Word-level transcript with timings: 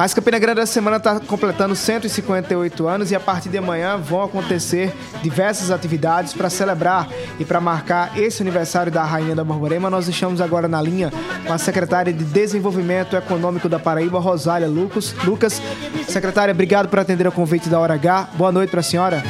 Mas 0.00 0.14
Campina 0.14 0.38
Grande 0.38 0.62
essa 0.62 0.72
semana 0.72 0.96
está 0.96 1.20
completando 1.20 1.76
158 1.76 2.88
anos 2.88 3.10
e 3.10 3.14
a 3.14 3.20
partir 3.20 3.50
de 3.50 3.58
amanhã 3.58 3.98
vão 3.98 4.22
acontecer 4.22 4.90
diversas 5.22 5.70
atividades 5.70 6.32
para 6.32 6.48
celebrar 6.48 7.06
e 7.38 7.44
para 7.44 7.60
marcar 7.60 8.18
esse 8.18 8.42
aniversário 8.42 8.90
da 8.90 9.04
Rainha 9.04 9.36
da 9.36 9.44
Borborema. 9.44 9.90
Nós 9.90 10.08
estamos 10.08 10.40
agora 10.40 10.66
na 10.66 10.80
linha 10.80 11.12
com 11.46 11.52
a 11.52 11.58
secretária 11.58 12.14
de 12.14 12.24
Desenvolvimento 12.24 13.14
Econômico 13.14 13.68
da 13.68 13.78
Paraíba, 13.78 14.18
Rosália 14.18 14.68
Lucas. 14.68 15.14
Lucas, 15.22 15.60
secretária, 16.08 16.52
obrigado 16.52 16.88
por 16.88 16.98
atender 16.98 17.26
o 17.26 17.32
convite 17.32 17.68
da 17.68 17.78
Hora 17.78 17.92
H. 17.92 18.30
Boa 18.38 18.50
noite 18.50 18.70
para 18.70 18.80
a 18.80 18.82
senhora. 18.82 19.22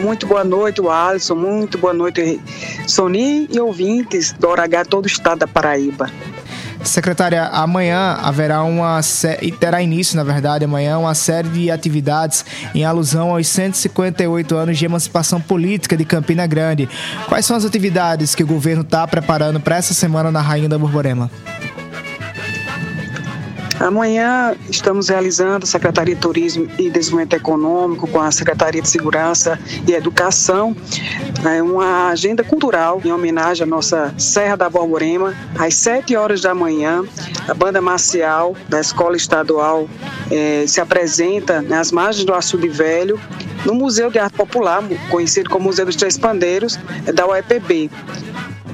Muito 0.00 0.26
boa 0.26 0.44
noite, 0.44 0.80
Alisson. 0.80 1.34
Muito 1.34 1.76
boa 1.76 1.92
noite, 1.92 2.40
Soni 2.86 3.46
e 3.52 3.60
ouvintes 3.60 4.32
do 4.32 4.48
Hora 4.48 4.64
H, 4.64 4.86
todo 4.86 5.04
o 5.04 5.08
estado 5.08 5.40
da 5.40 5.46
Paraíba. 5.46 6.10
Secretária, 6.86 7.44
amanhã 7.44 8.18
haverá 8.22 8.62
uma 8.62 9.00
e 9.42 9.50
terá 9.50 9.82
início, 9.82 10.16
na 10.16 10.24
verdade, 10.24 10.64
amanhã 10.64 10.98
uma 10.98 11.14
série 11.14 11.48
de 11.48 11.70
atividades 11.70 12.44
em 12.74 12.84
alusão 12.84 13.30
aos 13.30 13.48
158 13.48 14.56
anos 14.56 14.78
de 14.78 14.84
emancipação 14.84 15.40
política 15.40 15.96
de 15.96 16.04
Campina 16.04 16.46
Grande. 16.46 16.88
Quais 17.28 17.44
são 17.44 17.56
as 17.56 17.64
atividades 17.64 18.34
que 18.34 18.44
o 18.44 18.46
governo 18.46 18.82
está 18.82 19.06
preparando 19.06 19.60
para 19.60 19.76
essa 19.76 19.94
semana 19.94 20.30
na 20.30 20.40
Rainha 20.40 20.68
da 20.68 20.78
Borborema? 20.78 21.30
Amanhã 23.78 24.54
estamos 24.70 25.08
realizando 25.08 25.64
a 25.64 25.66
Secretaria 25.66 26.14
de 26.14 26.20
Turismo 26.20 26.68
e 26.78 26.88
Desenvolvimento 26.88 27.34
Econômico 27.34 28.06
com 28.08 28.20
a 28.20 28.30
Secretaria 28.30 28.80
de 28.80 28.88
Segurança 28.88 29.58
e 29.86 29.92
Educação 29.92 30.74
é 31.44 31.62
uma 31.62 32.08
agenda 32.08 32.42
cultural 32.42 33.00
em 33.04 33.12
homenagem 33.12 33.64
à 33.64 33.66
nossa 33.66 34.14
Serra 34.18 34.56
da 34.56 34.70
Borborema. 34.70 35.34
Às 35.58 35.74
7 35.74 36.16
horas 36.16 36.40
da 36.40 36.54
manhã, 36.54 37.04
a 37.46 37.54
banda 37.54 37.80
marcial 37.80 38.56
da 38.68 38.80
Escola 38.80 39.16
Estadual 39.16 39.88
é, 40.30 40.64
se 40.66 40.80
apresenta 40.80 41.60
nas 41.60 41.92
margens 41.92 42.24
do 42.24 42.34
Açude 42.34 42.68
Velho 42.68 43.20
no 43.64 43.74
Museu 43.74 44.10
de 44.10 44.18
Arte 44.18 44.36
Popular, 44.36 44.82
conhecido 45.10 45.50
como 45.50 45.66
Museu 45.66 45.84
dos 45.84 45.96
Três 45.96 46.16
Pandeiros, 46.16 46.78
da 47.14 47.26
UEPB. 47.26 47.90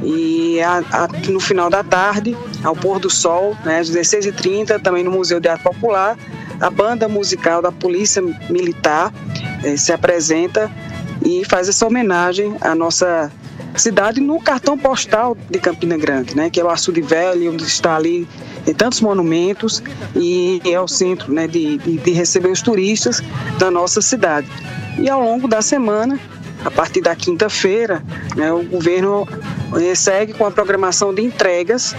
E 0.02 0.60
a, 0.60 0.78
a, 0.78 1.08
no 1.30 1.40
final 1.40 1.70
da 1.70 1.82
tarde, 1.82 2.36
ao 2.62 2.74
pôr 2.74 2.98
do 2.98 3.08
sol, 3.08 3.56
né, 3.64 3.78
às 3.78 3.90
16h30, 3.90 4.80
também 4.80 5.04
no 5.04 5.10
Museu 5.10 5.38
de 5.38 5.48
Arte 5.48 5.62
Popular, 5.62 6.16
a 6.60 6.70
banda 6.70 7.08
musical 7.08 7.62
da 7.62 7.72
Polícia 7.72 8.22
Militar 8.50 9.12
eh, 9.64 9.76
se 9.76 9.92
apresenta 9.92 10.70
e 11.24 11.44
faz 11.44 11.68
essa 11.68 11.86
homenagem 11.86 12.56
à 12.60 12.74
nossa 12.74 13.30
cidade 13.76 14.20
no 14.20 14.40
cartão 14.40 14.76
postal 14.76 15.36
de 15.50 15.58
Campina 15.58 15.96
Grande, 15.96 16.36
né, 16.36 16.50
que 16.50 16.60
é 16.60 16.64
o 16.64 16.68
Açude 16.68 17.00
Velho, 17.00 17.52
onde 17.52 17.64
está 17.64 17.96
ali 17.96 18.28
tem 18.64 18.74
tantos 18.74 19.00
monumentos 19.00 19.82
e 20.14 20.60
é 20.64 20.80
o 20.80 20.86
centro 20.86 21.32
né, 21.32 21.46
de, 21.48 21.78
de, 21.78 22.10
receber 22.12 22.48
os 22.48 22.62
turistas 22.62 23.22
da 23.58 23.70
nossa 23.70 24.00
cidade. 24.00 24.46
E 24.98 25.08
ao 25.08 25.20
longo 25.20 25.48
da 25.48 25.60
semana, 25.60 26.18
a 26.64 26.70
partir 26.70 27.00
da 27.00 27.14
quinta-feira, 27.16 28.02
né, 28.36 28.52
o 28.52 28.62
governo 28.62 29.26
segue 29.94 30.32
com 30.32 30.46
a 30.46 30.50
programação 30.50 31.14
de 31.14 31.22
entregas 31.22 31.94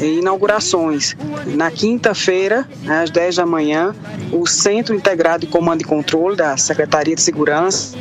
e 0.00 0.18
inaugurações. 0.18 1.16
Na 1.46 1.70
quinta-feira, 1.70 2.68
às 2.88 3.10
10 3.10 3.36
da 3.36 3.46
manhã, 3.46 3.94
o 4.32 4.46
Centro 4.46 4.94
Integrado 4.94 5.46
de 5.46 5.52
Comando 5.52 5.82
e 5.82 5.84
Controle 5.84 6.36
da 6.36 6.56
Secretaria 6.56 7.14
de 7.14 7.22
Segurança 7.22 7.96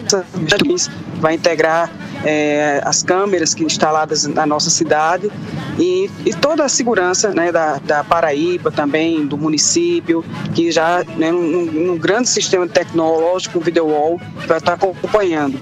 vai 1.19 1.33
integrar 1.33 1.89
é, 2.23 2.81
as 2.83 3.03
câmeras 3.03 3.53
que 3.53 3.63
instaladas 3.63 4.25
na 4.25 4.45
nossa 4.45 4.69
cidade 4.69 5.31
e, 5.79 6.09
e 6.25 6.33
toda 6.33 6.63
a 6.63 6.69
segurança 6.69 7.31
né, 7.31 7.51
da, 7.51 7.77
da, 7.77 8.03
Paraíba 8.03 8.71
também, 8.71 9.25
do 9.25 9.37
município, 9.37 10.23
que 10.53 10.71
já 10.71 11.03
né, 11.15 11.31
um, 11.31 11.91
um 11.91 11.97
grande 11.97 12.29
sistema 12.29 12.67
tecnológico, 12.67 13.59
um 13.59 13.61
video 13.61 13.87
wall, 13.87 14.19
vai 14.47 14.57
estar 14.57 14.73
acompanhando. 14.73 15.59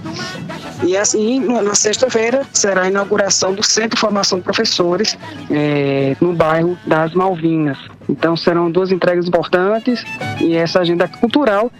E 0.83 0.97
assim, 0.97 1.39
na 1.39 1.73
sexta-feira, 1.73 2.45
será 2.53 2.83
a 2.83 2.87
inauguração 2.87 3.53
do 3.53 3.63
Centro 3.63 3.95
de 3.95 4.01
Formação 4.01 4.39
de 4.39 4.43
Professores 4.43 5.17
é, 5.49 6.15
no 6.19 6.33
bairro 6.33 6.77
das 6.85 7.13
Malvinas. 7.13 7.77
Então 8.09 8.35
serão 8.35 8.69
duas 8.69 8.91
entregas 8.91 9.27
importantes 9.27 10.03
e 10.41 10.55
essa 10.55 10.81
agenda 10.81 11.07
cultural 11.07 11.71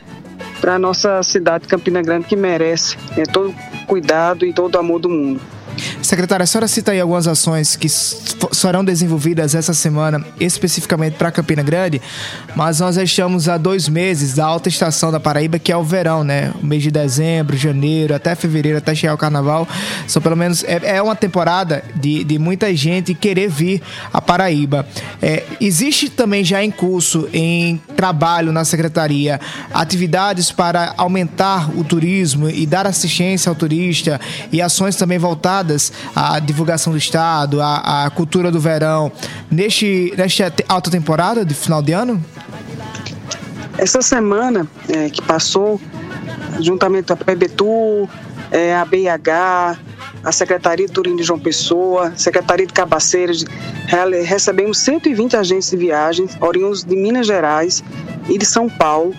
para 0.60 0.76
a 0.76 0.80
nossa 0.80 1.22
cidade 1.24 1.68
Campina 1.68 2.02
Grande 2.02 2.26
que 2.26 2.36
merece 2.36 2.98
é, 3.18 3.24
todo 3.24 3.54
cuidado 3.86 4.46
e 4.46 4.54
todo 4.54 4.76
o 4.76 4.80
amor 4.80 5.00
do 5.00 5.10
mundo. 5.10 5.42
Secretária, 6.02 6.44
a 6.44 6.48
senhora 6.48 6.68
cita 6.68 6.92
aí 6.92 7.00
algumas 7.00 7.28
ações 7.28 7.76
que 7.76 7.90
serão 7.90 8.84
desenvolvidas 8.84 9.56
essa 9.56 9.74
semana, 9.74 10.24
especificamente 10.40 11.14
para 11.14 11.32
Campina 11.32 11.64
Grande, 11.64 12.02
mas 12.56 12.80
nós 12.80 12.96
já 12.96 13.04
estamos 13.04 13.50
há 13.50 13.58
dois 13.58 13.90
meses 13.90 14.34
da 14.34 14.46
alta 14.46 14.70
estação 14.70 15.12
da 15.12 15.20
Paraíba, 15.20 15.60
que 15.60 15.72
é 15.72 15.78
o 15.78 15.84
verão, 15.84 16.24
né? 16.24 16.52
O 16.62 16.66
mês 16.66 16.84
de 16.84 16.92
dezembro, 16.92 17.58
janeiro, 17.58 18.14
até 18.16 18.36
fevereiro, 18.36 18.78
até 18.78 18.94
chegar 18.94 19.14
o 19.14 19.18
carnaval. 19.18 19.68
São 20.08 20.22
pelo 20.22 20.36
menos. 20.36 20.64
É, 20.64 20.98
é 20.98 21.02
uma 21.02 21.16
temporada 21.16 21.84
de, 21.96 22.24
de 22.24 22.38
muita 22.38 22.74
gente 22.76 23.14
querer 23.14 23.50
vir 23.50 23.82
a 24.14 24.22
Paraíba. 24.22 24.88
É, 25.22 25.44
existe 25.60 26.10
também 26.10 26.44
já 26.44 26.64
em 26.64 26.72
curso, 26.72 27.28
em 27.34 27.82
trabalho 27.96 28.52
na 28.52 28.64
secretaria, 28.64 29.40
atividades 29.74 30.52
para 30.52 30.94
aumentar 30.98 31.70
o 31.78 31.84
turismo 31.84 32.50
e 32.50 32.66
dar 32.66 32.86
assistência 32.86 33.50
ao 33.50 33.56
turista 33.56 34.20
e 34.52 34.62
ações 34.62 34.96
também 34.96 35.18
voltadas 35.18 35.65
à 36.16 36.40
divulgação 36.40 36.92
do 36.92 36.98
Estado, 36.98 37.62
à, 37.62 38.06
à 38.06 38.10
cultura 38.10 38.52
do 38.52 38.60
verão, 38.60 39.12
neste, 39.50 40.14
nesta 40.18 40.54
alta 40.68 40.90
temporada 40.90 41.44
de 41.46 41.54
final 41.54 41.82
de 41.82 41.92
ano? 41.92 42.24
Essa 43.78 44.02
semana 44.02 44.68
é, 44.88 45.10
que 45.10 45.22
passou, 45.22 45.80
juntamente 46.60 47.08
com 47.08 47.14
a 47.14 47.18
PBTU, 47.18 48.10
é, 48.52 48.76
a 48.76 48.86
BIH, 48.86 49.78
a 50.24 50.32
Secretaria 50.32 50.88
de 50.88 50.92
Turismo 50.92 51.18
de 51.18 51.24
João 51.24 51.40
Pessoa, 51.40 52.14
Secretaria 52.16 52.66
de 52.66 52.74
Cabaceiras, 52.74 53.46
recebemos 54.26 54.80
120 54.80 55.36
agentes 55.38 55.70
de 55.70 55.78
viagens 55.78 56.36
oriundos 56.42 56.84
de 56.84 56.96
Minas 56.96 57.28
Gerais 57.28 57.84
e 58.28 58.38
de 58.38 58.46
São 58.46 58.68
Paulo. 58.68 59.14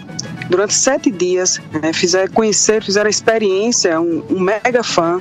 Durante 0.49 0.75
sete 0.75 1.11
dias, 1.11 1.61
né, 1.83 1.93
fizeram 1.93 2.33
conhecer, 2.33 2.83
fizeram 2.83 3.07
a 3.07 3.11
experiência, 3.11 4.01
um, 4.01 4.23
um 4.31 4.41
mega 4.41 4.83
fã 4.83 5.21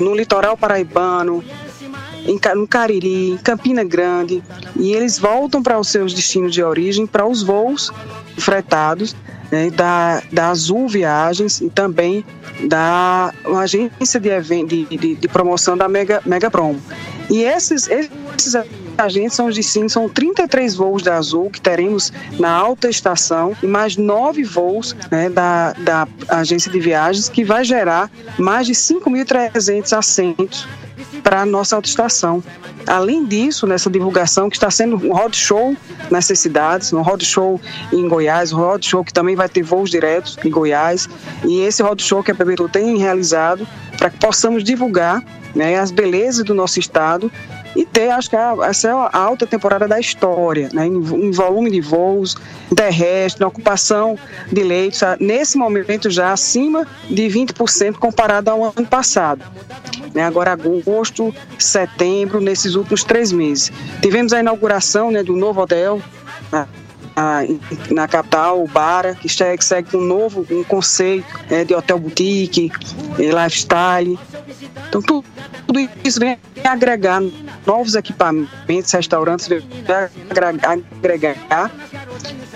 no 0.00 0.14
litoral 0.14 0.56
paraibano, 0.56 1.44
em, 2.26 2.40
no 2.56 2.66
Cariri, 2.66 3.30
em 3.32 3.36
Campina 3.36 3.84
Grande, 3.84 4.42
e 4.76 4.92
eles 4.92 5.18
voltam 5.18 5.62
para 5.62 5.78
os 5.78 5.88
seus 5.88 6.12
destinos 6.12 6.52
de 6.52 6.62
origem, 6.62 7.06
para 7.06 7.26
os 7.26 7.42
voos 7.42 7.90
fretados 8.38 9.14
né, 9.50 9.70
da, 9.70 10.22
da 10.32 10.48
Azul 10.48 10.88
Viagens 10.88 11.60
e 11.60 11.68
também 11.68 12.24
da 12.68 13.32
agência 13.60 14.20
de, 14.20 14.64
de, 14.64 14.84
de, 14.84 15.14
de, 15.16 15.28
promoção 15.28 15.76
da 15.76 15.88
Mega, 15.88 16.50
Promo. 16.50 16.80
E 17.28 17.42
esses, 17.42 17.88
esses 17.88 18.54
agentes 18.98 19.34
são 19.34 19.46
os 19.46 19.54
destinos, 19.54 19.92
são 19.92 20.08
33 20.08 20.74
voos 20.74 21.02
da 21.02 21.16
Azul 21.16 21.50
que 21.50 21.60
teremos 21.60 22.12
na 22.38 22.50
alta 22.50 22.88
estação 22.88 23.56
e 23.62 23.66
mais 23.66 23.96
nove 23.96 24.42
voos 24.42 24.96
né, 25.10 25.28
da, 25.28 25.72
da 25.72 26.08
agência 26.28 26.70
de 26.70 26.80
viagens 26.80 27.28
que 27.28 27.44
vai 27.44 27.64
gerar 27.64 28.10
mais 28.38 28.66
de 28.66 28.72
5.300 28.72 29.96
assentos 29.96 30.68
para 31.20 31.42
a 31.42 31.46
nossa 31.46 31.76
autoestação. 31.76 32.42
Além 32.86 33.24
disso, 33.24 33.66
nessa 33.66 33.90
divulgação 33.90 34.48
que 34.48 34.56
está 34.56 34.70
sendo 34.70 34.96
um 34.96 35.12
roadshow 35.12 35.76
nessas 36.10 36.38
cidades, 36.38 36.92
um 36.92 37.02
roadshow 37.02 37.60
em 37.92 38.08
Goiás, 38.08 38.52
um 38.52 38.58
roadshow 38.58 39.04
que 39.04 39.12
também 39.12 39.36
vai 39.36 39.48
ter 39.48 39.62
voos 39.62 39.90
diretos 39.90 40.38
em 40.44 40.50
Goiás, 40.50 41.08
e 41.44 41.60
esse 41.60 41.82
roadshow 41.82 42.22
que 42.22 42.30
a 42.30 42.34
PBTU 42.34 42.68
tem 42.68 42.96
realizado 42.98 43.66
para 43.96 44.10
que 44.10 44.18
possamos 44.18 44.64
divulgar 44.64 45.22
né, 45.54 45.78
as 45.78 45.90
belezas 45.90 46.44
do 46.44 46.54
nosso 46.54 46.78
estado 46.78 47.30
e 47.74 47.84
ter, 47.84 48.10
acho 48.10 48.30
que 48.30 48.36
essa 48.36 48.88
é 48.88 48.90
a 48.90 49.10
alta 49.12 49.46
temporada 49.46 49.86
da 49.86 49.98
história, 49.98 50.68
né, 50.72 50.86
em, 50.86 51.30
volume 51.30 51.70
de 51.70 51.80
voos 51.80 52.36
terrestres, 52.74 53.40
na 53.40 53.46
ocupação 53.46 54.18
de 54.50 54.62
leitos, 54.62 55.00
nesse 55.20 55.56
momento 55.56 56.10
já 56.10 56.32
acima 56.32 56.86
de 57.08 57.22
20% 57.28 57.94
comparado 57.94 58.50
ao 58.50 58.64
ano 58.64 58.86
passado. 58.86 59.44
Né, 60.14 60.24
agora 60.24 60.52
agosto, 60.52 61.32
setembro, 61.58 62.40
nesses 62.40 62.74
últimos 62.74 63.04
três 63.04 63.30
meses. 63.30 63.70
Tivemos 64.02 64.32
a 64.32 64.40
inauguração 64.40 65.10
né, 65.10 65.22
de 65.22 65.30
um 65.30 65.36
novo 65.36 65.60
hotel 65.60 66.02
na, 66.50 67.44
na 67.90 68.08
capital, 68.08 68.62
o 68.62 68.66
Bara, 68.66 69.14
que 69.14 69.28
segue, 69.28 69.64
segue 69.64 69.96
um 69.96 70.00
novo 70.00 70.46
um 70.50 70.64
conceito 70.64 71.26
é, 71.50 71.64
de 71.64 71.74
hotel 71.74 71.98
boutique, 71.98 72.72
lifestyle. 73.18 74.18
Então, 74.90 75.00
tudo 75.00 75.24
tudo 75.70 75.88
isso 76.04 76.18
vem 76.18 76.36
agregar 76.64 77.22
novos 77.64 77.94
equipamentos, 77.94 78.90
restaurantes, 78.90 79.46
vem 79.46 79.62
agregar 80.98 81.70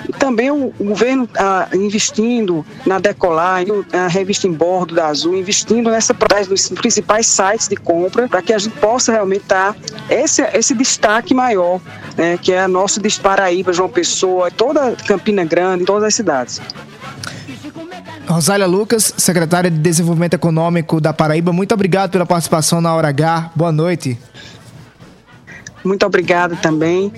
e 0.08 0.12
também 0.12 0.50
o, 0.50 0.74
o 0.78 0.84
governo 0.84 1.28
ah, 1.38 1.68
investindo 1.72 2.66
na 2.84 2.98
Decolar, 2.98 3.62
a 3.92 4.08
revista 4.08 4.48
em 4.48 4.52
bordo 4.52 4.96
da 4.96 5.06
Azul, 5.06 5.36
investindo 5.36 5.90
nessa 5.90 6.12
nos 6.48 6.68
principais 6.70 7.28
sites 7.28 7.68
de 7.68 7.76
compra 7.76 8.28
para 8.28 8.42
que 8.42 8.52
a 8.52 8.58
gente 8.58 8.76
possa 8.80 9.12
realmente 9.12 9.44
dar 9.46 9.76
esse, 10.10 10.42
esse 10.52 10.74
destaque 10.74 11.32
maior, 11.32 11.80
né, 12.16 12.36
que 12.36 12.52
é 12.52 12.60
a 12.60 12.68
nossa 12.68 13.00
Paraíba, 13.22 13.72
João 13.72 13.88
Pessoa, 13.88 14.50
toda 14.50 14.96
Campina 15.06 15.44
Grande, 15.44 15.84
todas 15.84 16.02
as 16.02 16.14
cidades. 16.14 16.60
Rosália 18.34 18.66
Lucas, 18.66 19.14
secretária 19.16 19.70
de 19.70 19.78
Desenvolvimento 19.78 20.34
Econômico 20.34 21.00
da 21.00 21.12
Paraíba, 21.12 21.52
muito 21.52 21.72
obrigado 21.72 22.10
pela 22.10 22.26
participação 22.26 22.80
na 22.80 22.92
Hora 22.92 23.06
H. 23.06 23.52
Boa 23.54 23.70
noite. 23.70 24.18
Muito 25.84 26.04
obrigada 26.04 26.56
também. 26.56 27.12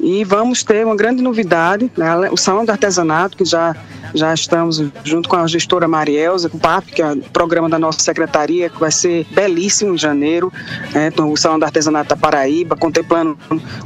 E 0.00 0.24
vamos 0.24 0.62
ter 0.62 0.86
uma 0.86 0.96
grande 0.96 1.20
novidade, 1.22 1.92
né? 1.94 2.30
o 2.30 2.38
Salão 2.38 2.64
do 2.64 2.70
Artesanato, 2.70 3.36
que 3.36 3.44
já, 3.44 3.76
já 4.14 4.32
estamos 4.32 4.82
junto 5.04 5.28
com 5.28 5.36
a 5.36 5.46
gestora 5.46 5.86
Marielza, 5.86 6.48
com 6.48 6.56
o 6.56 6.60
PAP, 6.60 6.86
que 6.86 7.02
é 7.02 7.12
o 7.12 7.18
programa 7.18 7.68
da 7.68 7.78
nossa 7.78 8.00
secretaria, 8.00 8.70
que 8.70 8.80
vai 8.80 8.90
ser 8.90 9.26
belíssimo 9.30 9.92
em 9.92 9.98
janeiro, 9.98 10.50
né? 10.94 11.08
então, 11.08 11.30
o 11.30 11.36
Salão 11.36 11.58
do 11.58 11.66
Artesanato 11.66 12.08
da 12.08 12.16
Paraíba, 12.16 12.76
contemplando 12.76 13.36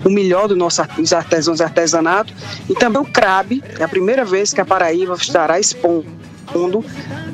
o 0.05 0.09
melhor 0.09 0.47
do 0.47 0.55
nosso, 0.55 0.85
dos 0.97 1.13
artesãos 1.13 1.57
de 1.57 1.65
artesanato. 1.65 2.33
E 2.71 2.75
também 2.75 3.03
o 3.03 3.05
CRAB, 3.05 3.61
é 3.77 3.83
a 3.83 3.89
primeira 3.89 4.25
vez 4.25 4.53
que 4.53 4.61
a 4.61 4.65
Paraíba 4.65 5.15
estará 5.15 5.59
expondo 5.59 6.26
Fundo, 6.57 6.83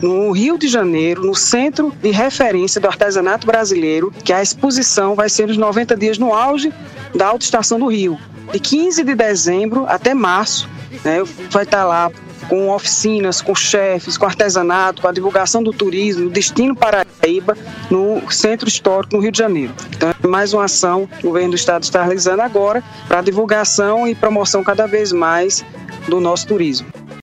no 0.02 0.32
Rio 0.32 0.58
de 0.58 0.66
Janeiro, 0.66 1.24
no 1.24 1.32
Centro 1.32 1.92
de 2.02 2.10
Referência 2.10 2.80
do 2.80 2.88
Artesanato 2.88 3.46
Brasileiro, 3.46 4.12
que 4.24 4.32
a 4.32 4.42
exposição 4.42 5.14
vai 5.14 5.28
ser 5.28 5.46
nos 5.46 5.56
90 5.56 5.96
dias 5.96 6.18
no 6.18 6.34
auge 6.34 6.72
da 7.14 7.28
Autoestação 7.28 7.78
do 7.78 7.86
Rio. 7.86 8.18
De 8.52 8.58
15 8.58 9.04
de 9.04 9.14
dezembro 9.14 9.86
até 9.86 10.12
março, 10.12 10.68
né, 11.04 11.22
vai 11.50 11.62
estar 11.62 11.84
lá 11.84 12.10
com 12.48 12.68
oficinas, 12.70 13.40
com 13.40 13.54
chefes, 13.54 14.18
com 14.18 14.26
artesanato, 14.26 15.00
com 15.00 15.06
a 15.06 15.12
divulgação 15.12 15.62
do 15.62 15.72
turismo, 15.72 16.28
destino 16.28 16.74
Paraíba, 16.74 17.56
no 17.88 18.28
Centro 18.28 18.68
Histórico, 18.68 19.14
no 19.14 19.22
Rio 19.22 19.30
de 19.30 19.38
Janeiro. 19.38 19.72
Então, 19.94 20.10
é 20.10 20.26
mais 20.26 20.52
uma 20.52 20.64
ação 20.64 21.06
que 21.06 21.24
o 21.24 21.28
governo 21.28 21.50
do 21.50 21.56
estado 21.56 21.84
está 21.84 22.02
realizando 22.02 22.42
agora 22.42 22.82
para 23.06 23.22
divulgação 23.22 24.08
e 24.08 24.16
promoção 24.16 24.64
cada 24.64 24.88
vez 24.88 25.12
mais 25.12 25.64
do 26.08 26.18
nosso 26.18 26.48
turismo. 26.48 26.88